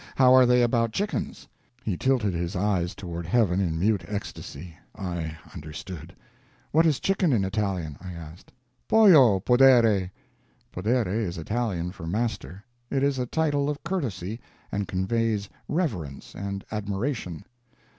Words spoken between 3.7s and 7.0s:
mute ecstasy. I understood. "What is